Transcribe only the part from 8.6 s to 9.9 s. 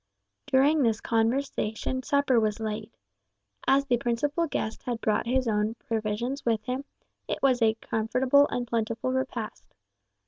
plentiful repast.